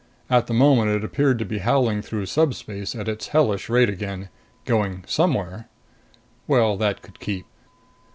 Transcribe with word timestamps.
At 0.31 0.47
the 0.47 0.53
moment 0.55 0.89
it 0.89 1.03
appeared 1.03 1.37
to 1.37 1.45
be 1.45 1.59
howling 1.59 2.01
through 2.01 2.25
subspace 2.25 2.95
at 2.95 3.07
its 3.07 3.27
hellish 3.27 3.69
rate 3.69 3.87
again, 3.87 4.29
going 4.65 5.03
somewhere. 5.07 5.67
Well, 6.47 6.75
that 6.77 7.03
could 7.03 7.19
keep. 7.19 7.45